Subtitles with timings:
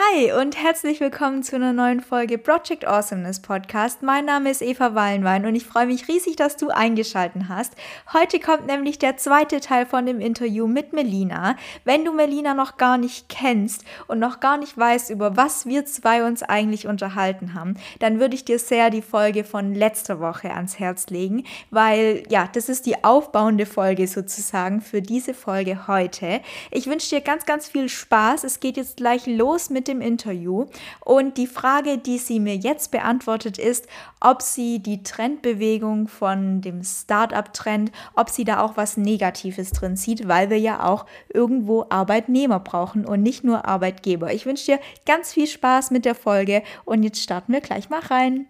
[0.00, 4.00] Hi und herzlich willkommen zu einer neuen Folge Project Awesomeness Podcast.
[4.00, 7.72] Mein Name ist Eva Wallenwein und ich freue mich riesig, dass du eingeschalten hast.
[8.12, 11.56] Heute kommt nämlich der zweite Teil von dem Interview mit Melina.
[11.84, 15.84] Wenn du Melina noch gar nicht kennst und noch gar nicht weißt, über was wir
[15.84, 20.52] zwei uns eigentlich unterhalten haben, dann würde ich dir sehr die Folge von letzter Woche
[20.52, 21.42] ans Herz legen,
[21.72, 26.40] weil ja, das ist die aufbauende Folge sozusagen für diese Folge heute.
[26.70, 28.44] Ich wünsche dir ganz, ganz viel Spaß.
[28.44, 30.66] Es geht jetzt gleich los mit dem Interview.
[31.00, 33.88] Und die Frage, die sie mir jetzt beantwortet, ist,
[34.20, 40.28] ob sie die Trendbewegung von dem Startup-Trend, ob sie da auch was Negatives drin sieht,
[40.28, 44.32] weil wir ja auch irgendwo Arbeitnehmer brauchen und nicht nur Arbeitgeber.
[44.32, 48.00] Ich wünsche dir ganz viel Spaß mit der Folge und jetzt starten wir gleich mal
[48.00, 48.48] rein.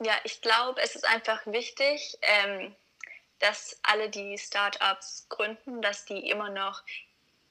[0.00, 2.76] Ja, ich glaube, es ist einfach wichtig, ähm,
[3.38, 6.82] dass alle, die Startups gründen, dass die immer noch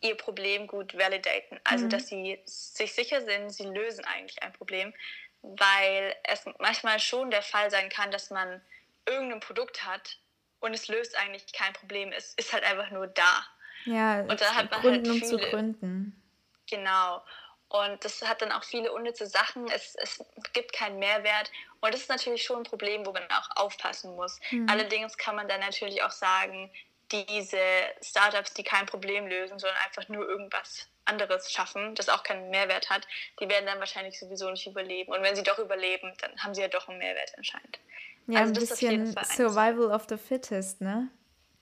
[0.08, 1.60] ihr Problem gut validaten.
[1.64, 1.90] Also, mhm.
[1.90, 4.94] dass sie sich sicher sind, sie lösen eigentlich ein Problem,
[5.42, 8.62] weil es manchmal schon der Fall sein kann, dass man
[9.06, 10.18] irgendein Produkt hat
[10.60, 12.12] und es löst eigentlich kein Problem.
[12.12, 13.46] Es ist halt einfach nur da.
[13.86, 16.24] Ja, und da hat man Gründen, halt viele, um zu gründen.
[16.70, 17.22] Genau.
[17.70, 19.70] Und das hat dann auch viele unnütze Sachen.
[19.70, 21.52] Es, es gibt keinen Mehrwert.
[21.82, 24.40] Und das ist natürlich schon ein Problem, wo man auch aufpassen muss.
[24.52, 24.68] Mhm.
[24.70, 26.72] Allerdings kann man dann natürlich auch sagen,
[27.12, 27.60] diese
[28.02, 32.90] Startups, die kein Problem lösen, sondern einfach nur irgendwas anderes schaffen, das auch keinen Mehrwert
[32.90, 33.08] hat,
[33.40, 35.12] die werden dann wahrscheinlich sowieso nicht überleben.
[35.12, 37.80] Und wenn sie doch überleben, dann haben sie ja doch einen Mehrwert anscheinend.
[38.28, 41.10] Ja, also ein bisschen Survival of the Fittest, ne?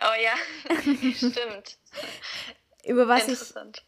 [0.01, 0.33] Oh ja,
[1.15, 1.77] stimmt.
[2.85, 3.39] über, was ich,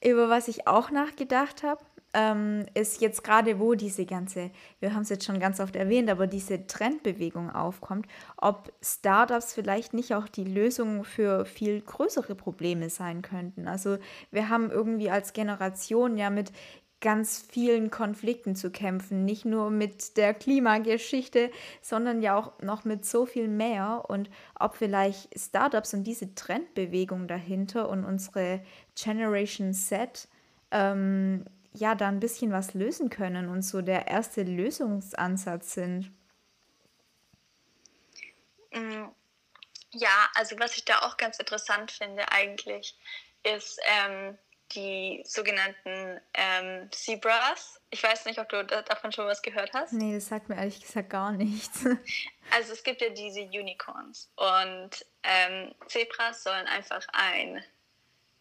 [0.02, 1.84] über was ich auch nachgedacht habe,
[2.16, 4.50] ähm, ist jetzt gerade, wo diese ganze,
[4.80, 9.94] wir haben es jetzt schon ganz oft erwähnt, aber diese Trendbewegung aufkommt, ob Startups vielleicht
[9.94, 13.68] nicht auch die Lösung für viel größere Probleme sein könnten.
[13.68, 13.98] Also
[14.32, 16.54] wir haben irgendwie als Generation ja mit
[17.02, 21.52] ganz vielen Konflikten zu kämpfen, nicht nur mit der Klimageschichte,
[21.82, 27.28] sondern ja auch noch mit so viel mehr und ob vielleicht Startups und diese Trendbewegung
[27.28, 28.62] dahinter und unsere
[28.96, 30.30] Generation Z
[30.72, 36.12] ähm, ja da ein bisschen was lösen können und so der erste Lösungsansatz sind.
[38.72, 39.06] Mm,
[39.92, 42.98] ja, also was ich da auch ganz interessant finde eigentlich,
[43.44, 44.38] ist ähm,
[44.72, 47.80] die sogenannten ähm, Zebras.
[47.92, 49.94] Ich weiß nicht, ob du davon schon was gehört hast.
[49.94, 51.86] Nee, das sagt mir ehrlich gesagt gar nichts.
[52.52, 57.64] Also es gibt ja diese Unicorns und ähm, Zebras sollen einfach ein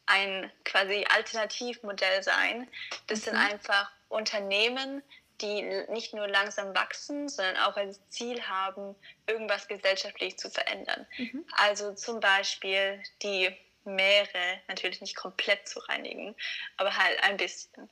[0.06, 2.68] ein quasi Alternativmodell sein.
[3.06, 3.30] Das okay.
[3.30, 5.02] sind einfach Unternehmen,
[5.40, 8.94] die nicht nur langsam wachsen, sondern auch als Ziel haben,
[9.26, 11.06] irgendwas gesellschaftlich zu verändern.
[11.18, 11.44] Mhm.
[11.56, 13.54] Also zum Beispiel die
[13.84, 16.34] Meere natürlich nicht komplett zu reinigen,
[16.76, 17.90] aber halt ein bisschen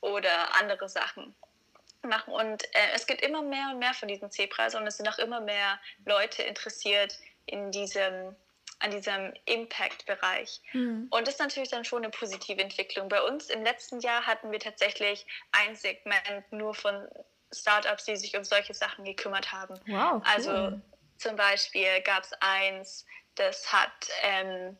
[0.00, 1.34] oder andere Sachen
[2.02, 2.32] machen.
[2.32, 5.18] Und äh, es gibt immer mehr und mehr von diesen Zebras und es sind auch
[5.18, 8.36] immer mehr Leute interessiert in diesem
[8.80, 10.60] an diesem Impact-Bereich.
[10.72, 11.08] Mhm.
[11.10, 13.08] Und das ist natürlich dann schon eine positive Entwicklung.
[13.08, 17.08] Bei uns im letzten Jahr hatten wir tatsächlich ein Segment nur von
[17.52, 19.74] Startups, die sich um solche Sachen gekümmert haben.
[19.86, 20.22] Wow, cool.
[20.24, 20.80] Also
[21.18, 24.76] zum Beispiel gab es eins, das hat, ähm,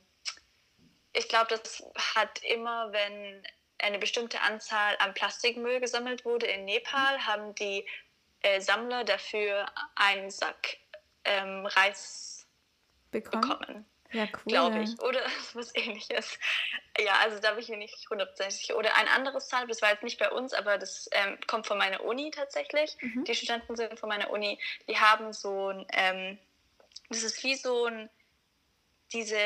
[1.13, 1.83] ich glaube, das
[2.15, 3.47] hat immer, wenn
[3.79, 7.87] eine bestimmte Anzahl an Plastikmüll gesammelt wurde in Nepal, haben die
[8.41, 10.77] äh, Sammler dafür einen Sack
[11.25, 12.34] ähm, Reis
[13.21, 13.43] bekommen.
[13.43, 13.87] bekommen.
[14.15, 14.43] Ja, cool.
[14.47, 15.01] Glaube ich.
[15.01, 15.21] Oder
[15.55, 16.39] was ähnliches.
[16.99, 18.77] Ja, also da bin ich mir nicht hundertprozentig sicher.
[18.77, 21.79] Oder ein anderes Zahl, das war jetzt nicht bei uns, aber das ähm, kommt von
[21.79, 22.97] meiner Uni tatsächlich.
[23.01, 23.25] Mhm.
[23.25, 24.59] Die Studenten sind von meiner Uni.
[24.89, 26.39] Die haben so ein, ähm,
[27.09, 28.09] das ist wie so ein,
[29.13, 29.37] diese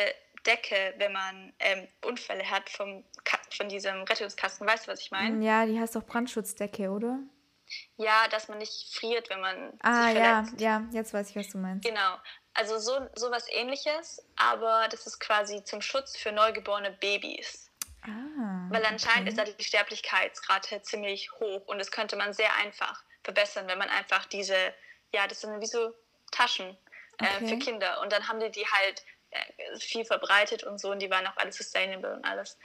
[0.46, 3.04] Decke, wenn man ähm, Unfälle hat vom,
[3.50, 4.66] von diesem Rettungskasten.
[4.66, 5.44] Weißt du, was ich meine?
[5.44, 7.19] Ja, die heißt auch Brandschutzdecke, oder?
[7.96, 11.58] Ja, dass man nicht friert, wenn man ah, ja, ja, jetzt weiß ich, was du
[11.58, 11.87] meinst.
[11.87, 12.16] Genau.
[12.58, 17.70] Also so, so was ähnliches, aber das ist quasi zum Schutz für neugeborene Babys.
[18.02, 19.28] Ah, Weil anscheinend okay.
[19.28, 23.88] ist da die Sterblichkeitsrate ziemlich hoch und das könnte man sehr einfach verbessern, wenn man
[23.90, 24.75] einfach diese,
[25.12, 25.94] ja, das sind wie so
[26.32, 26.76] Taschen
[27.19, 27.46] äh, okay.
[27.46, 31.10] für Kinder und dann haben die die halt äh, viel verbreitet und so und die
[31.10, 32.58] waren auch alles sustainable und alles.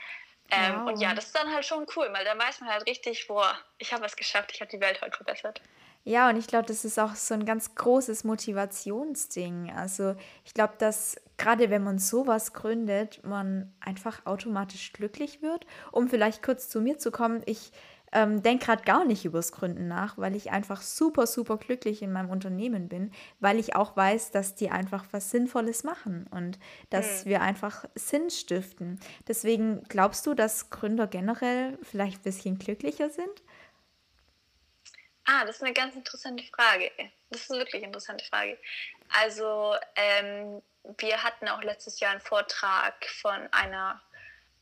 [0.50, 0.88] Ähm, wow.
[0.88, 3.56] Und ja, das ist dann halt schon cool, weil dann weiß man halt richtig, boah,
[3.78, 5.60] ich habe was geschafft, ich habe die Welt heute verbessert.
[6.04, 9.72] Ja, und ich glaube, das ist auch so ein ganz großes Motivationsding.
[9.74, 10.14] Also
[10.44, 15.66] ich glaube, dass gerade wenn man sowas gründet, man einfach automatisch glücklich wird.
[15.92, 17.72] Um vielleicht kurz zu mir zu kommen, ich
[18.14, 22.12] ähm, denke gerade gar nicht übers Gründen nach, weil ich einfach super, super glücklich in
[22.12, 23.10] meinem Unternehmen bin,
[23.40, 26.58] weil ich auch weiß, dass die einfach was Sinnvolles machen und
[26.90, 27.30] dass mhm.
[27.30, 29.00] wir einfach Sinn stiften.
[29.26, 33.42] Deswegen glaubst du, dass Gründer generell vielleicht ein bisschen glücklicher sind?
[35.26, 36.90] Ah, das ist eine ganz interessante Frage.
[37.30, 38.58] Das ist eine wirklich interessante Frage.
[39.08, 40.62] Also, ähm,
[40.98, 44.02] wir hatten auch letztes Jahr einen Vortrag von einer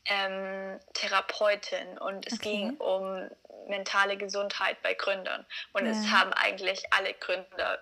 [0.05, 2.49] ähm, Therapeutin und es okay.
[2.49, 3.29] ging um
[3.67, 5.45] mentale Gesundheit bei Gründern.
[5.73, 5.91] Und ja.
[5.91, 7.79] es haben eigentlich alle Gründer,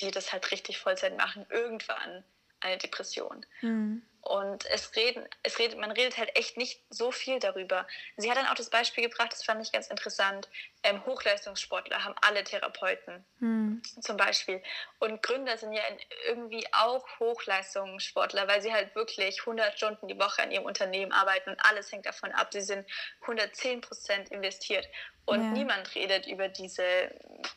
[0.00, 2.24] die das halt richtig Vollzeit machen, irgendwann
[2.60, 3.44] eine Depression.
[3.60, 4.02] Mhm.
[4.20, 7.86] Und es reden, es redet, man redet halt echt nicht so viel darüber.
[8.18, 10.50] Sie hat dann auch das Beispiel gebracht, das fand ich ganz interessant.
[10.82, 13.80] Ähm, Hochleistungssportler haben alle Therapeuten hm.
[14.02, 14.62] zum Beispiel.
[14.98, 15.82] Und Gründer sind ja
[16.26, 21.50] irgendwie auch Hochleistungssportler, weil sie halt wirklich 100 Stunden die Woche an ihrem Unternehmen arbeiten
[21.50, 22.48] und alles hängt davon ab.
[22.52, 22.86] Sie sind
[23.22, 24.86] 110 Prozent investiert.
[25.24, 25.50] Und ja.
[25.50, 26.84] niemand redet über diese,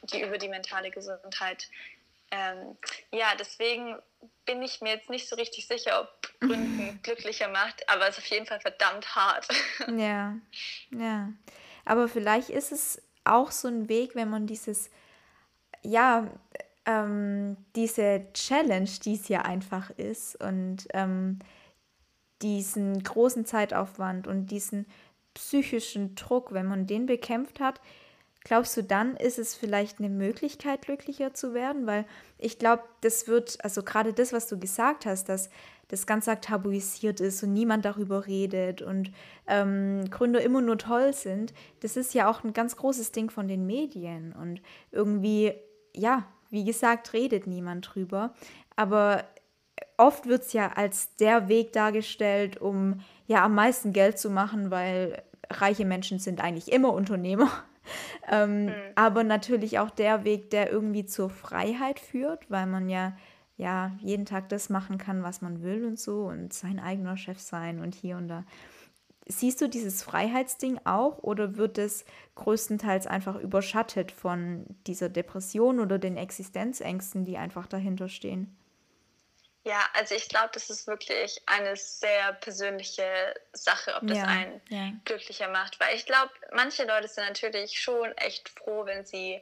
[0.04, 1.68] die, über die mentale Gesundheit
[2.32, 2.78] ähm,
[3.12, 3.98] ja, deswegen
[4.46, 8.24] bin ich mir jetzt nicht so richtig sicher, ob Gründen glücklicher macht, aber es ist
[8.24, 9.48] auf jeden Fall verdammt hart.
[9.98, 10.36] Ja,
[10.92, 11.32] ja.
[11.86, 14.90] Aber vielleicht ist es auch so ein Weg, wenn man dieses,
[15.82, 16.28] ja,
[16.86, 21.40] ähm, diese Challenge, die es ja einfach ist und ähm,
[22.42, 24.88] diesen großen Zeitaufwand und diesen
[25.34, 27.80] psychischen Druck, wenn man den bekämpft hat,
[28.44, 31.86] Glaubst du, dann ist es vielleicht eine Möglichkeit, glücklicher zu werden?
[31.86, 32.06] Weil
[32.40, 35.50] ich glaube, das wird, also gerade das, was du gesagt hast, dass
[35.90, 39.12] das ganz tabuisiert ist und niemand darüber redet und
[39.46, 43.48] ähm, Gründer immer nur toll sind, das ist ja auch ein ganz großes Ding von
[43.48, 44.34] den Medien.
[44.34, 44.62] Und
[44.92, 45.54] irgendwie,
[45.94, 48.34] ja, wie gesagt, redet niemand drüber.
[48.76, 49.24] Aber
[49.98, 54.72] oft wird es ja als der Weg dargestellt, um ja am meisten Geld zu machen,
[54.72, 57.52] weil reiche Menschen sind eigentlich immer Unternehmer
[58.30, 58.74] ähm, mhm.
[58.96, 63.18] Aber natürlich auch der Weg, der irgendwie zur Freiheit führt, weil man ja,
[63.58, 67.40] ja jeden Tag das machen kann, was man will und so und sein eigener Chef
[67.40, 68.46] sein und hier und da.
[69.28, 72.06] Siehst du dieses Freiheitsding auch oder wird es
[72.36, 78.58] größtenteils einfach überschattet von dieser Depression oder den Existenzängsten, die einfach dahinter stehen?
[79.64, 84.62] Ja, also ich glaube, das ist wirklich eine sehr persönliche Sache, ob das ja, einen
[84.70, 84.92] ja.
[85.06, 85.80] glücklicher macht.
[85.80, 89.40] Weil ich glaube, manche Leute sind natürlich schon echt froh, wenn sie,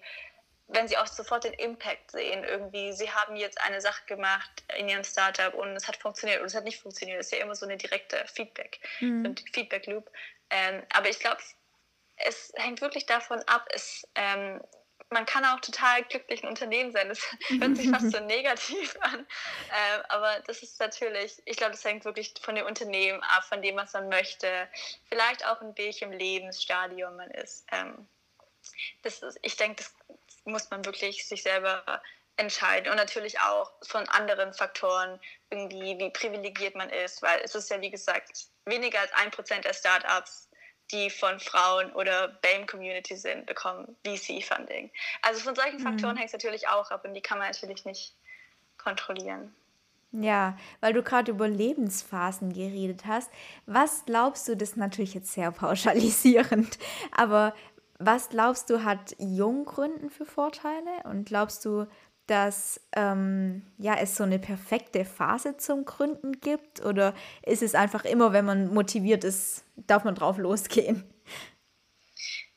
[0.68, 2.44] wenn sie auch sofort den Impact sehen.
[2.44, 6.48] Irgendwie, sie haben jetzt eine Sache gemacht in ihrem Startup und es hat funktioniert oder
[6.48, 7.20] es hat nicht funktioniert.
[7.20, 9.36] Das ist ja immer so eine direkte Feedback, mhm.
[9.54, 10.12] Feedback Loop.
[10.50, 11.42] Ähm, aber ich glaube,
[12.18, 14.62] es hängt wirklich davon ab, es ähm,
[15.12, 17.10] man kann auch total glücklich ein Unternehmen sein.
[17.10, 17.20] Das
[17.50, 19.20] hört sich fast so negativ an.
[19.20, 23.62] Ähm, aber das ist natürlich, ich glaube, das hängt wirklich von dem Unternehmen ab, von
[23.62, 24.68] dem, was man möchte.
[25.08, 27.66] Vielleicht auch in welchem Lebensstadium man ist.
[27.72, 28.08] Ähm,
[29.02, 29.94] das ist ich denke, das
[30.46, 32.02] muss man wirklich sich selber
[32.38, 35.20] entscheiden und natürlich auch von anderen Faktoren,
[35.50, 39.66] irgendwie, wie privilegiert man ist, weil es ist ja, wie gesagt, weniger als ein Prozent
[39.66, 40.49] der Startups
[40.92, 44.92] die von Frauen oder BAME-Community sind, bekommen VC-Funding.
[45.22, 46.20] Also von solchen Faktoren mhm.
[46.20, 48.16] hängt es natürlich auch ab und die kann man natürlich nicht
[48.78, 49.54] kontrollieren.
[50.12, 53.30] Ja, weil du gerade über Lebensphasen geredet hast.
[53.68, 56.80] Was glaubst du, das ist natürlich jetzt sehr pauschalisierend,
[57.12, 57.54] aber
[58.00, 61.04] was glaubst du, hat Junggründen für Vorteile?
[61.04, 61.86] Und glaubst du,
[62.30, 66.86] dass ähm, ja, es so eine perfekte Phase zum Gründen gibt?
[66.86, 71.12] Oder ist es einfach immer, wenn man motiviert ist, darf man drauf losgehen?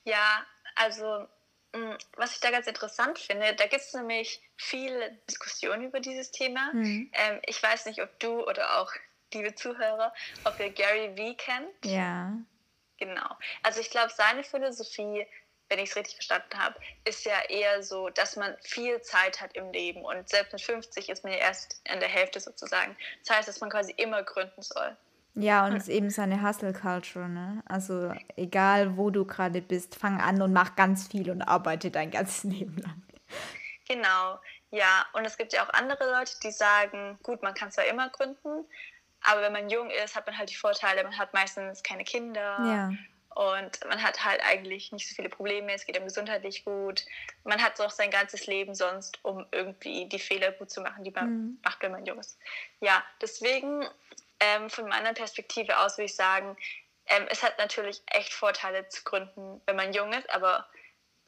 [0.04, 1.26] Ja, also
[1.72, 6.30] mm, was ich da ganz interessant finde, da gibt es nämlich viele Diskussionen über dieses
[6.32, 6.70] Thema.
[6.72, 7.10] Mhm.
[7.12, 8.92] Ähm, ich weiß nicht, ob du oder auch
[9.32, 10.12] liebe Zuhörer,
[10.44, 11.84] ob ihr Gary Vee kennt.
[11.84, 12.36] Ja.
[12.98, 13.36] Genau.
[13.62, 15.26] Also ich glaube, seine Philosophie
[15.72, 19.56] wenn ich es richtig verstanden habe, ist ja eher so, dass man viel Zeit hat
[19.56, 22.94] im Leben und selbst mit 50 ist man ja erst in der Hälfte sozusagen.
[23.24, 24.94] Das heißt, dass man quasi immer gründen soll.
[25.34, 27.62] Ja, und es ist eben seine Hustle-Culture, ne?
[27.66, 32.10] Also egal, wo du gerade bist, fang an und mach ganz viel und arbeite dein
[32.10, 33.02] ganzes Leben lang.
[33.88, 34.38] Genau,
[34.70, 35.06] ja.
[35.14, 38.66] Und es gibt ja auch andere Leute, die sagen, gut, man kann zwar immer gründen,
[39.22, 42.40] aber wenn man jung ist, hat man halt die Vorteile, man hat meistens keine Kinder.
[42.40, 42.90] Ja.
[43.34, 47.04] Und man hat halt eigentlich nicht so viele Probleme, es geht ihm gesundheitlich gut.
[47.44, 51.10] Man hat auch sein ganzes Leben sonst, um irgendwie die Fehler gut zu machen, die
[51.10, 51.58] man mhm.
[51.64, 52.38] macht, wenn man jung ist.
[52.80, 53.86] Ja, deswegen
[54.40, 56.56] ähm, von meiner Perspektive aus würde ich sagen,
[57.06, 60.66] ähm, es hat natürlich echt Vorteile zu gründen, wenn man jung ist, aber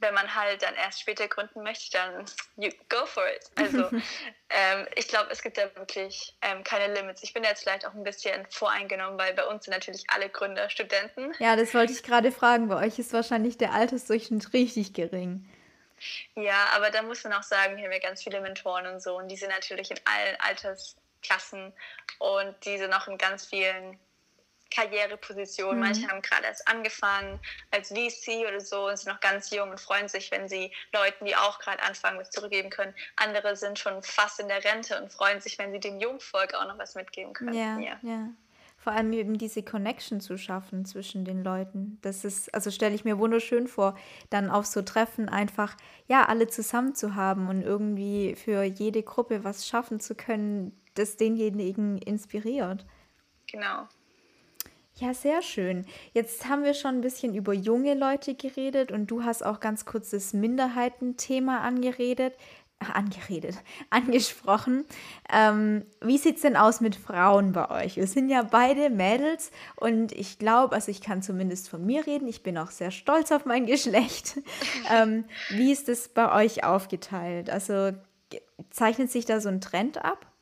[0.05, 3.51] wenn man halt dann erst später gründen möchte, dann you go for it.
[3.57, 3.89] Also
[4.51, 7.23] ähm, ich glaube, es gibt da wirklich ähm, keine Limits.
[7.23, 10.69] Ich bin jetzt vielleicht auch ein bisschen voreingenommen, weil bei uns sind natürlich alle Gründer
[10.69, 11.33] Studenten.
[11.39, 12.69] Ja, das wollte ich gerade fragen.
[12.69, 15.49] Bei euch ist wahrscheinlich der Altersdurchschnitt richtig gering.
[16.35, 19.17] Ja, aber da muss man auch sagen, hier haben wir ganz viele Mentoren und so
[19.17, 21.73] und die sind natürlich in allen Altersklassen
[22.19, 23.99] und die sind auch in ganz vielen
[24.75, 25.77] Karrierepositionen.
[25.77, 25.81] Mhm.
[25.81, 27.41] Manche haben gerade erst angefangen
[27.71, 31.25] als VC oder so und sind noch ganz jung und freuen sich, wenn sie Leuten,
[31.25, 32.95] die auch gerade anfangen, was zurückgeben können.
[33.17, 36.67] Andere sind schon fast in der Rente und freuen sich, wenn sie dem Jungvolk auch
[36.67, 37.55] noch was mitgeben können.
[37.55, 37.99] Ja, ja.
[38.03, 38.29] ja.
[38.77, 41.99] Vor allem eben diese Connection zu schaffen zwischen den Leuten.
[42.03, 43.97] Das ist, also stelle ich mir wunderschön vor,
[44.29, 45.75] dann auf so Treffen einfach,
[46.07, 51.17] ja, alle zusammen zu haben und irgendwie für jede Gruppe was schaffen zu können, das
[51.17, 52.85] denjenigen inspiriert.
[53.47, 53.89] Genau.
[54.97, 55.87] Ja, sehr schön.
[56.13, 59.87] Jetzt haben wir schon ein bisschen über junge Leute geredet und du hast auch ganz
[59.87, 62.35] kurz das Minderheitenthema angeredet,
[62.79, 63.57] äh, angeredet,
[63.91, 64.85] angesprochen.
[65.33, 67.97] Ähm, wie sieht es denn aus mit Frauen bei euch?
[67.97, 72.29] Wir sind ja beide Mädels und ich glaube, also ich kann zumindest von mir reden,
[72.29, 74.39] ich bin auch sehr stolz auf mein Geschlecht.
[74.93, 77.51] ähm, wie ist es bei euch aufgeteilt?
[77.51, 77.91] Also
[78.71, 80.34] zeichnet sich da so ein Trend ab?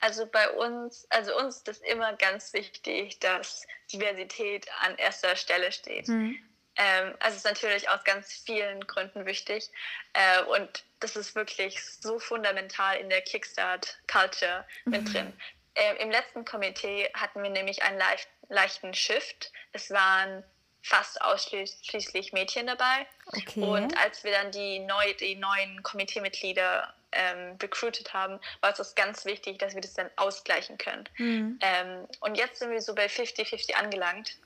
[0.00, 6.08] Also bei uns, also uns ist immer ganz wichtig, dass Diversität an erster Stelle steht.
[6.08, 6.38] Mhm.
[6.76, 9.70] Ähm, also es ist natürlich aus ganz vielen Gründen wichtig.
[10.12, 14.90] Äh, und das ist wirklich so fundamental in der Kickstart-Culture mhm.
[14.90, 15.32] mit drin.
[15.74, 19.52] Äh, Im letzten Komitee hatten wir nämlich einen leicht, leichten Shift.
[19.72, 20.44] Es waren
[20.82, 23.06] fast ausschließlich Mädchen dabei.
[23.26, 23.60] Okay.
[23.60, 29.24] Und als wir dann die, neu, die neuen Komiteemitglieder ähm, recruited haben, war es ganz
[29.24, 31.08] wichtig, dass wir das dann ausgleichen können.
[31.16, 31.58] Mhm.
[31.60, 34.36] Ähm, und jetzt sind wir so bei 50-50 angelangt.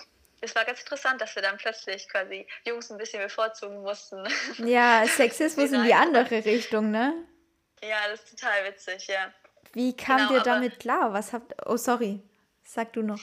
[0.40, 4.26] Es war ganz interessant, dass wir dann plötzlich quasi Jungs ein bisschen bevorzugen mussten.
[4.58, 7.14] Ja, Sexismus in die andere Richtung, ne?
[7.82, 9.32] Ja, das ist total witzig, ja.
[9.72, 11.12] Wie kam genau, ihr damit klar?
[11.12, 11.54] Was habt.
[11.66, 12.20] Oh, sorry.
[12.64, 13.20] Sag du noch.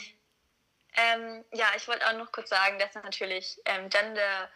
[0.96, 4.50] Ähm, ja, ich wollte auch noch kurz sagen, dass natürlich ähm, Gender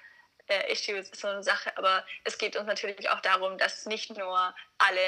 [0.48, 4.16] äh, Issues ist so eine Sache, aber es geht uns natürlich auch darum, dass nicht
[4.18, 5.00] nur alle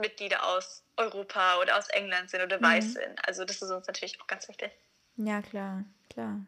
[0.00, 2.64] Mitglieder aus Europa oder aus England sind oder mhm.
[2.64, 3.26] weiß sind.
[3.26, 4.70] Also das ist uns natürlich auch ganz wichtig.
[5.16, 6.40] Ja, klar, klar.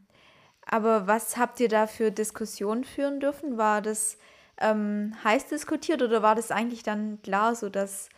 [0.66, 3.58] Aber was habt ihr da für Diskussionen führen dürfen?
[3.58, 4.16] War das
[4.58, 8.08] ähm, heiß diskutiert oder war das eigentlich dann klar, so dass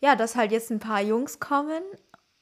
[0.00, 1.82] ja, dass halt jetzt ein paar Jungs kommen,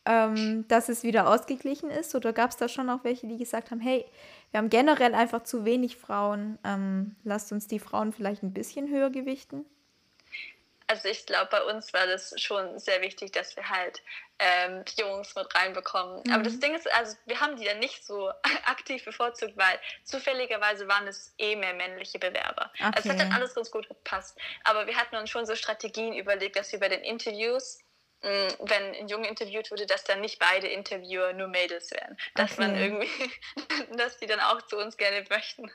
[0.05, 2.15] ähm, dass es wieder ausgeglichen ist?
[2.15, 4.05] Oder gab es da schon auch welche, die gesagt haben, hey,
[4.55, 6.61] wir haben generell einfach zu wenig Frauen.
[6.63, 9.67] Ähm, lasst uns die Frauen vielleicht ein bisschen höher gewichten.
[10.87, 14.01] Also ich glaube, bei uns war das schon sehr wichtig, dass wir halt
[14.39, 16.23] ähm, Jungs mit reinbekommen.
[16.25, 16.33] Mhm.
[16.33, 18.29] Aber das Ding ist, also wir haben die dann nicht so
[18.67, 22.71] aktiv bevorzugt, weil zufälligerweise waren es eh mehr männliche Bewerber.
[22.75, 22.93] Okay.
[22.95, 24.39] Also es hat dann alles ganz gut gepasst.
[24.63, 27.81] Aber wir hatten uns schon so Strategien überlegt, dass wir bei den Interviews
[28.25, 32.17] wenn ein Junge interviewt wurde, dass dann nicht beide Interviewer nur Mädels wären.
[32.35, 32.61] Dass okay.
[32.63, 33.11] man irgendwie,
[33.97, 35.71] dass die dann auch zu uns gerne möchten.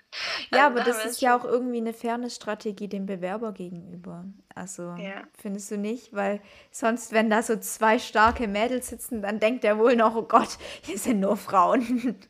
[0.51, 4.25] Ja, also, aber das ist ja auch irgendwie eine Fairness-Strategie dem Bewerber gegenüber.
[4.55, 5.23] Also ja.
[5.39, 6.13] findest du nicht?
[6.13, 6.41] Weil
[6.71, 10.57] sonst, wenn da so zwei starke Mädels sitzen, dann denkt er wohl noch, oh Gott,
[10.83, 12.19] hier sind nur Frauen.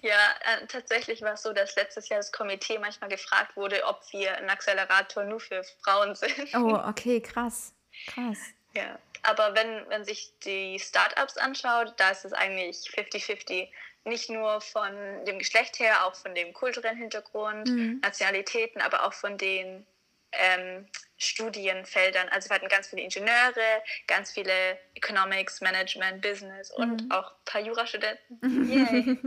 [0.00, 0.12] Ja,
[0.44, 4.36] äh, tatsächlich war es so, dass letztes Jahr das Komitee manchmal gefragt wurde, ob wir
[4.36, 6.54] ein Accelerator nur für Frauen sind.
[6.54, 7.74] Oh, okay, krass.
[8.06, 8.38] Krass.
[8.74, 13.68] Ja, aber wenn man sich die Startups anschaut, da ist es eigentlich 50-50.
[14.04, 14.92] Nicht nur von
[15.26, 18.00] dem Geschlecht her, auch von dem kulturellen Hintergrund, mhm.
[18.02, 19.86] Nationalitäten, aber auch von den
[20.32, 20.86] ähm,
[21.18, 22.28] Studienfeldern.
[22.30, 27.10] Also wir hatten ganz viele Ingenieure, ganz viele Economics, Management, Business und mhm.
[27.10, 28.38] auch ein paar Jurastudenten.
[28.72, 29.18] Yay.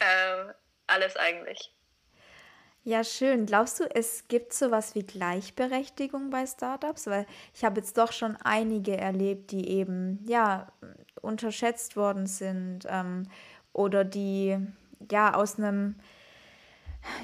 [0.00, 0.54] ähm,
[0.86, 1.73] alles eigentlich.
[2.86, 3.46] Ja, schön.
[3.46, 7.06] Glaubst du, es gibt sowas wie Gleichberechtigung bei Startups?
[7.06, 10.70] Weil ich habe jetzt doch schon einige erlebt, die eben, ja,
[11.22, 13.26] unterschätzt worden sind ähm,
[13.72, 14.58] oder die,
[15.10, 15.96] ja, aus einem,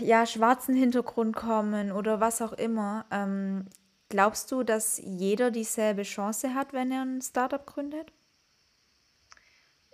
[0.01, 3.05] ja, schwarzen Hintergrund kommen oder was auch immer.
[3.11, 3.67] Ähm,
[4.09, 8.13] glaubst du, dass jeder dieselbe Chance hat, wenn er ein Startup gründet?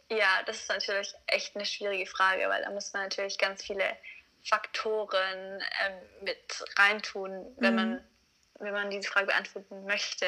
[0.09, 3.85] Ja, das ist natürlich echt eine schwierige Frage, weil da muss man natürlich ganz viele
[4.49, 7.77] Faktoren ähm, mit reintun, wenn mhm.
[7.77, 8.05] man
[8.59, 10.27] wenn man diese Frage beantworten möchte.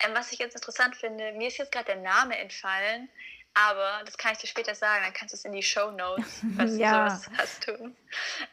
[0.00, 3.10] Ähm, was ich jetzt interessant finde, mir ist jetzt gerade der Name entfallen,
[3.52, 6.40] aber das kann ich dir später sagen, dann kannst du es in die Show Notes,
[6.56, 7.04] falls ja.
[7.04, 7.96] du sowas hast, tun.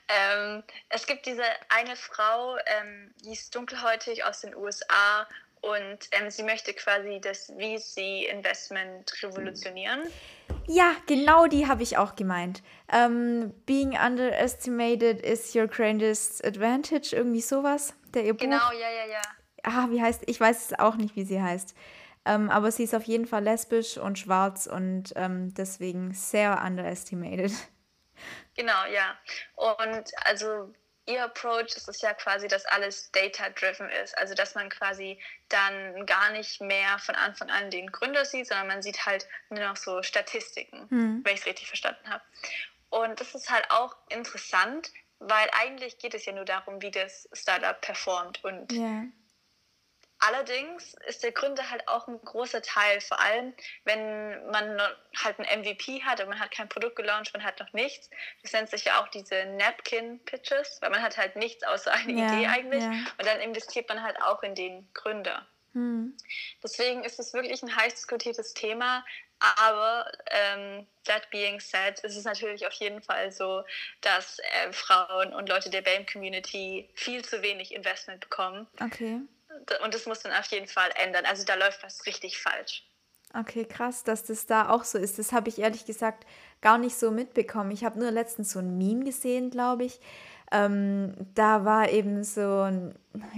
[0.08, 5.27] Ähm, es gibt diese eine Frau, ähm, die ist dunkelhäutig aus den USA
[5.63, 10.03] und ähm, sie möchte quasi das VC-Investment revolutionieren.
[10.67, 12.62] Ja, genau die habe ich auch gemeint.
[12.91, 17.93] Ähm, Being underestimated is your greatest advantage, irgendwie sowas.
[18.13, 18.74] Der ihr Genau, Buch.
[18.74, 19.22] ja, ja, ja.
[19.63, 21.75] Ah, wie heißt, ich weiß es auch nicht, wie sie heißt.
[22.25, 27.51] Ähm, aber sie ist auf jeden Fall lesbisch und schwarz und ähm, deswegen sehr underestimated.
[28.55, 29.17] Genau, ja.
[29.55, 30.72] Und also
[31.05, 34.17] ihr Approach ist es ja quasi, dass alles data-driven ist.
[34.17, 35.19] Also dass man quasi
[35.50, 39.60] dann gar nicht mehr von Anfang an den Gründer sieht, sondern man sieht halt nur
[39.60, 41.22] noch so Statistiken, hm.
[41.24, 42.24] wenn ich es richtig verstanden habe.
[42.89, 47.27] Und das ist halt auch interessant, weil eigentlich geht es ja nur darum, wie das
[47.33, 48.43] Startup performt.
[48.43, 49.05] Und yeah.
[50.25, 53.53] Allerdings ist der Gründer halt auch ein großer Teil, vor allem
[53.84, 54.80] wenn man
[55.22, 58.10] halt ein MVP hat und man hat kein Produkt gelauncht, man hat noch nichts.
[58.42, 62.27] Das nennt sich ja auch diese Napkin-Pitches, weil man hat halt nichts außer eine ja,
[62.27, 62.84] Idee eigentlich.
[62.84, 62.92] Ja.
[62.92, 65.46] Und dann investiert man halt auch in den Gründer.
[65.74, 66.15] Hm.
[66.63, 69.03] Deswegen ist es wirklich ein heiß diskutiertes Thema.
[69.39, 73.65] Aber ähm, that being said, ist es natürlich auf jeden Fall so,
[74.00, 78.68] dass äh, Frauen und Leute der BAME-Community viel zu wenig Investment bekommen.
[78.80, 79.20] Okay
[79.83, 81.25] und das muss dann auf jeden Fall ändern.
[81.25, 82.83] Also da läuft was richtig falsch.
[83.36, 85.17] Okay, krass, dass das da auch so ist.
[85.17, 86.25] Das habe ich ehrlich gesagt
[86.62, 87.72] gar nicht so mitbekommen.
[87.72, 90.00] Ich habe nur letztens so ein Meme gesehen, glaube ich.
[90.51, 92.93] Ähm, da war eben so ein,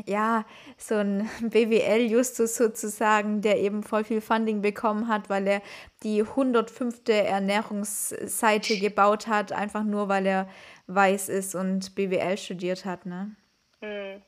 [0.05, 0.43] ja,
[0.77, 5.61] so ein BWL-Justus sozusagen, der eben voll viel Funding bekommen hat, weil er
[6.03, 7.07] die 105.
[7.07, 10.49] Ernährungsseite gebaut hat, einfach nur weil er
[10.87, 13.33] weiß ist und BWL studiert hat, ne?
[13.79, 14.21] Mhm.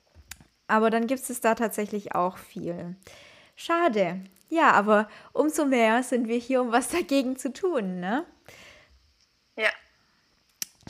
[0.67, 2.95] Aber dann gibt es da tatsächlich auch viel.
[3.55, 4.21] Schade.
[4.49, 8.25] Ja, aber umso mehr sind wir hier, um was dagegen zu tun, ne?
[9.55, 9.69] Ja.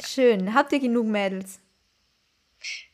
[0.04, 0.54] Schön.
[0.54, 1.60] Habt ihr genug Mädels?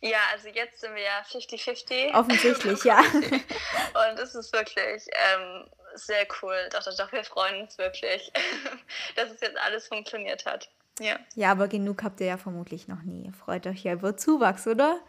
[0.02, 2.14] Ja, also jetzt sind wir ja 50-50.
[2.14, 3.00] Offensichtlich, ja.
[3.00, 6.70] Und es ist wirklich ähm, sehr cool.
[6.72, 8.32] Doch, doch, doch, wir freuen uns wirklich,
[9.16, 10.70] dass es jetzt alles funktioniert hat.
[11.00, 11.18] Ja.
[11.36, 13.32] Ja, aber genug habt ihr ja vermutlich noch nie.
[13.32, 15.00] Freut euch ja über Zuwachs, oder?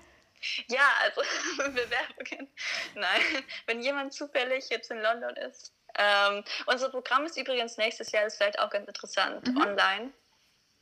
[0.68, 1.22] Ja, also
[1.56, 2.52] Bewerbungen.
[2.94, 3.22] Nein,
[3.66, 5.72] wenn jemand zufällig jetzt in London ist.
[5.96, 9.60] Ähm, unser Programm ist übrigens nächstes Jahr, ist vielleicht auch ganz interessant, mhm.
[9.60, 10.12] online,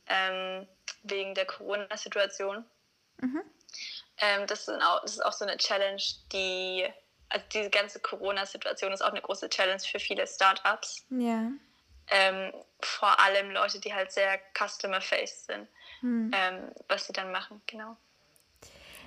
[0.07, 0.67] ähm,
[1.03, 2.65] wegen der Corona-Situation.
[3.17, 3.43] Mhm.
[4.17, 6.87] Ähm, das, das, ist auch so eine Challenge, die,
[7.29, 11.05] also diese ganze Corona-Situation ist auch eine große Challenge für viele Startups.
[11.09, 11.51] Ja.
[12.07, 15.67] Ähm, vor allem Leute, die halt sehr customer-faced sind,
[16.01, 16.31] mhm.
[16.87, 17.95] was sie dann machen, genau.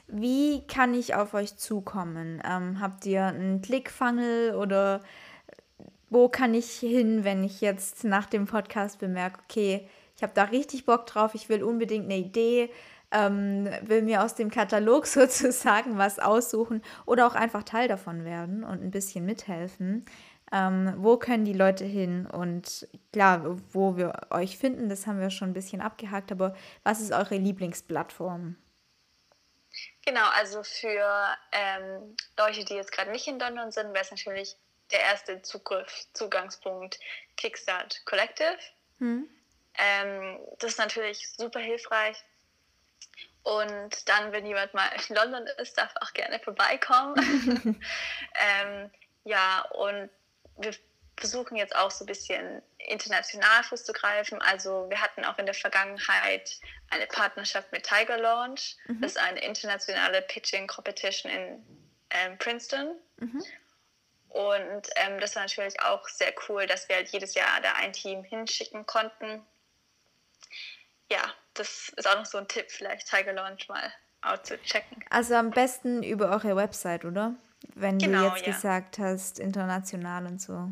[0.08, 2.40] Wie kann ich auf euch zukommen?
[2.48, 5.02] Ähm, habt ihr einen Klickfunnel oder
[6.10, 10.44] wo kann ich hin, wenn ich jetzt nach dem Podcast bemerke, okay, ich habe da
[10.44, 12.70] richtig Bock drauf, ich will unbedingt eine Idee,
[13.10, 18.64] ähm, will mir aus dem Katalog sozusagen was aussuchen oder auch einfach Teil davon werden
[18.64, 20.04] und ein bisschen mithelfen.
[20.52, 22.26] Ähm, wo können die Leute hin?
[22.26, 27.00] Und klar, wo wir euch finden, das haben wir schon ein bisschen abgehakt, aber was
[27.00, 28.56] ist eure Lieblingsplattform?
[30.06, 34.56] Genau, also für ähm, Leute, die jetzt gerade nicht in London sind, wäre es natürlich
[34.92, 37.00] der erste Zugriff, Zugangspunkt
[37.36, 38.56] Kickstart Collective.
[39.00, 39.28] Hm.
[39.74, 42.16] Ähm, das ist natürlich super hilfreich.
[43.42, 47.16] Und dann, wenn jemand mal in London ist, darf auch gerne vorbeikommen.
[48.40, 48.90] ähm,
[49.24, 50.08] ja, und
[50.56, 50.72] wir
[51.16, 54.40] versuchen jetzt auch so ein bisschen international Fuß zu greifen.
[54.42, 58.76] Also wir hatten auch in der Vergangenheit eine Partnerschaft mit Tiger Launch.
[58.86, 59.00] Mhm.
[59.00, 61.66] Das ist eine internationale Pitching Competition in
[62.10, 62.96] ähm, Princeton.
[63.18, 63.42] Mhm.
[64.28, 67.92] Und ähm, das war natürlich auch sehr cool, dass wir halt jedes Jahr da ein
[67.92, 69.42] Team hinschicken konnten.
[71.10, 71.22] Ja,
[71.54, 75.04] das ist auch noch so ein Tipp, vielleicht Tiger Launch mal auszuchecken.
[75.08, 77.34] Also am besten über eure Website, oder?
[77.74, 78.52] Wenn genau, du jetzt ja.
[78.52, 80.68] gesagt hast, international und so.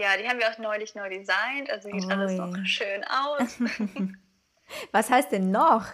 [0.00, 3.58] Ja, die haben wir auch neulich neu designt, also sieht oh, alles noch schön aus.
[4.92, 5.84] Was heißt denn noch?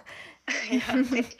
[0.71, 1.37] ja, sieht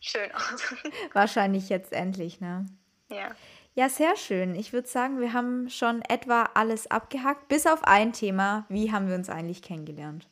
[0.00, 0.74] schön aus.
[1.12, 2.66] Wahrscheinlich jetzt endlich, ne?
[3.08, 3.36] Ja.
[3.74, 4.56] Ja, sehr schön.
[4.56, 8.66] Ich würde sagen, wir haben schon etwa alles abgehackt, bis auf ein Thema.
[8.68, 10.28] Wie haben wir uns eigentlich kennengelernt?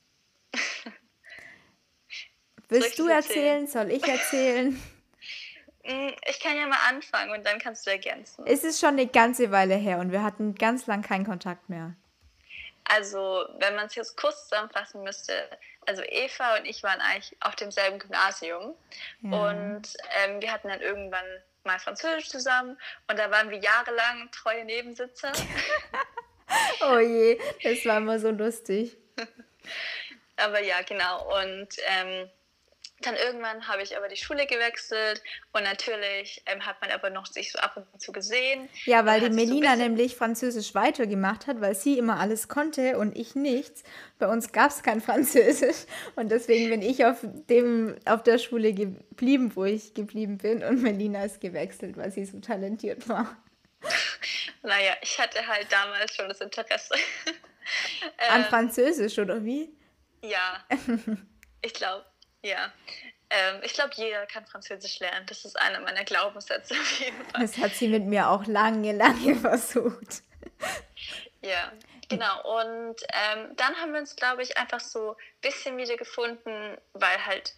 [2.69, 3.63] Willst du erzählen?
[3.63, 3.67] erzählen?
[3.69, 4.77] Soll ich erzählen?
[5.87, 8.45] Mm, ich kann ja mal anfangen und dann kannst du ergänzen.
[8.47, 11.95] Es ist schon eine ganze Weile her und wir hatten ganz lang keinen Kontakt mehr.
[12.85, 15.33] Also, wenn man es jetzt kurz zusammenfassen müsste,
[15.87, 18.75] also Eva und ich waren eigentlich auf demselben Gymnasium
[19.23, 19.51] ja.
[19.51, 19.83] und
[20.25, 21.25] ähm, wir hatten dann irgendwann
[21.65, 25.33] mal Französisch zusammen und da waren wir jahrelang treue Nebensitzer.
[26.81, 28.97] oh je, das war immer so lustig.
[30.37, 31.41] Aber ja, genau.
[31.41, 32.31] Und ähm,
[33.03, 37.27] dann irgendwann habe ich aber die Schule gewechselt und natürlich ähm, hat man aber noch
[37.27, 38.69] sich so ab und zu gesehen.
[38.85, 43.17] Ja, weil die Melina so nämlich Französisch weitergemacht hat, weil sie immer alles konnte und
[43.17, 43.83] ich nichts.
[44.19, 48.73] Bei uns gab es kein Französisch und deswegen bin ich auf, dem, auf der Schule
[48.73, 53.37] geblieben, wo ich geblieben bin und Melina ist gewechselt, weil sie so talentiert war.
[54.63, 56.95] Naja, ich hatte halt damals schon das Interesse.
[58.31, 59.73] An ähm, Französisch oder wie?
[60.23, 60.65] Ja,
[61.63, 62.05] ich glaube.
[62.47, 62.73] Ja.
[63.29, 65.27] Ähm, ich glaube, jeder kann Französisch lernen.
[65.27, 67.41] Das ist einer meiner Glaubenssätze auf jeden Fall.
[67.41, 70.23] Das hat sie mit mir auch lange, lange versucht.
[71.43, 71.73] Ja,
[72.09, 72.61] genau.
[72.61, 77.27] Und ähm, dann haben wir uns, glaube ich, einfach so ein bisschen wieder gefunden, weil
[77.27, 77.55] halt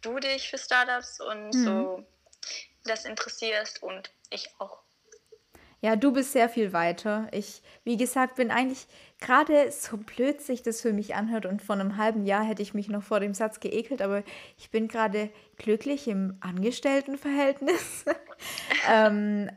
[0.00, 1.64] du dich für Startups und mhm.
[1.64, 2.06] so
[2.84, 4.78] das interessierst und ich auch.
[5.84, 7.26] Ja, du bist sehr viel weiter.
[7.32, 8.86] Ich, wie gesagt, bin eigentlich
[9.18, 12.72] gerade so blöd sich das für mich anhört und vor einem halben Jahr hätte ich
[12.72, 14.22] mich noch vor dem Satz geekelt, aber
[14.56, 18.04] ich bin gerade glücklich im Angestelltenverhältnis.
[18.88, 19.50] ähm,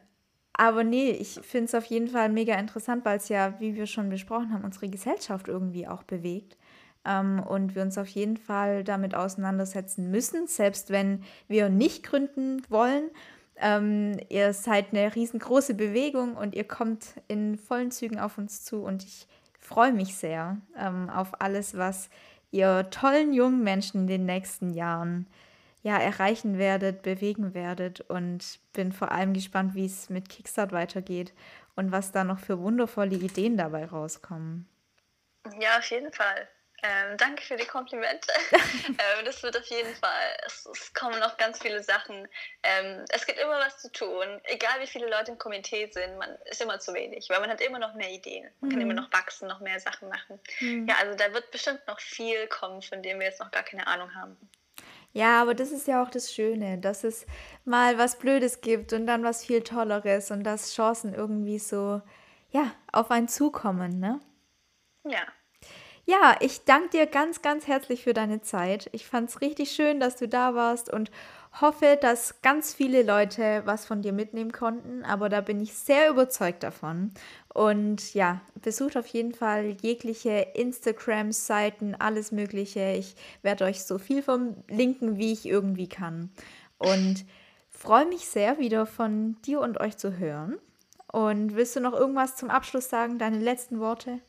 [0.54, 3.86] aber nee, ich finde es auf jeden Fall mega interessant, weil es ja, wie wir
[3.86, 6.58] schon besprochen haben, unsere Gesellschaft irgendwie auch bewegt.
[7.06, 12.64] Ähm, und wir uns auf jeden Fall damit auseinandersetzen müssen, selbst wenn wir nicht gründen
[12.68, 13.12] wollen
[13.58, 18.84] ähm, ihr seid eine riesengroße Bewegung und ihr kommt in vollen Zügen auf uns zu
[18.84, 19.28] und ich
[19.60, 22.10] freue mich sehr ähm, auf alles, was
[22.52, 25.28] ihr tollen jungen Menschen in den nächsten Jahren
[25.84, 31.34] ja, erreichen werdet, bewegen werdet und bin vor allem gespannt, wie es mit Kickstart weitergeht
[31.76, 34.68] und was da noch für wundervolle Ideen dabei rauskommen.
[35.60, 36.48] Ja, auf jeden Fall.
[36.86, 38.32] Ähm, danke für die Komplimente.
[38.88, 42.28] ähm, das wird auf jeden Fall, es, es kommen noch ganz viele Sachen.
[42.62, 46.30] Ähm, es gibt immer was zu tun, egal wie viele Leute im Komitee sind, man
[46.46, 48.50] ist immer zu wenig, weil man hat immer noch mehr Ideen.
[48.60, 48.74] Man mhm.
[48.74, 50.40] kann immer noch wachsen, noch mehr Sachen machen.
[50.60, 50.88] Mhm.
[50.88, 53.88] Ja, also da wird bestimmt noch viel kommen, von dem wir jetzt noch gar keine
[53.88, 54.38] Ahnung haben.
[55.14, 57.26] Ja, aber das ist ja auch das Schöne, dass es
[57.64, 62.02] mal was Blödes gibt und dann was viel Tolleres und dass Chancen irgendwie so,
[62.52, 64.20] ja, auf einen zukommen, ne?
[65.06, 65.26] Ja.
[66.08, 68.90] Ja, ich danke dir ganz, ganz herzlich für deine Zeit.
[68.92, 71.10] Ich fand es richtig schön, dass du da warst und
[71.62, 75.04] hoffe, dass ganz viele Leute was von dir mitnehmen konnten.
[75.04, 77.12] Aber da bin ich sehr überzeugt davon.
[77.56, 82.94] Und ja, besucht auf jeden Fall jegliche Instagram-Seiten, alles Mögliche.
[82.94, 86.30] Ich werde euch so viel vom linken, wie ich irgendwie kann.
[86.78, 87.26] Und
[87.72, 90.60] freue mich sehr, wieder von dir und euch zu hören.
[91.12, 94.20] Und willst du noch irgendwas zum Abschluss sagen, deine letzten Worte?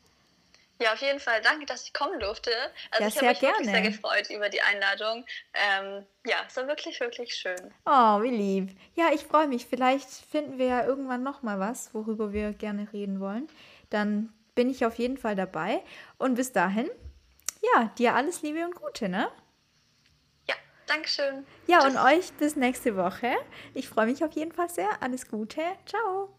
[0.78, 1.40] Ja, auf jeden Fall.
[1.42, 2.50] Danke, dass ich kommen durfte.
[2.90, 3.54] Also ja, ich habe mich gerne.
[3.54, 5.24] wirklich sehr gefreut über die Einladung.
[5.54, 7.74] Ähm, ja, es war wirklich, wirklich schön.
[7.86, 8.78] Oh, wie lieb.
[8.94, 9.66] Ja, ich freue mich.
[9.66, 13.48] Vielleicht finden wir ja irgendwann noch mal was, worüber wir gerne reden wollen.
[13.88, 15.82] Dann bin ich auf jeden Fall dabei.
[16.18, 16.90] Und bis dahin,
[17.74, 19.30] ja, dir alles Liebe und Gute, ne?
[20.46, 20.54] Ja,
[20.86, 21.46] Dankeschön.
[21.66, 21.94] Ja, Tschüss.
[21.94, 23.34] und euch bis nächste Woche.
[23.72, 24.90] Ich freue mich auf jeden Fall sehr.
[25.00, 25.62] Alles Gute.
[25.86, 26.36] Ciao.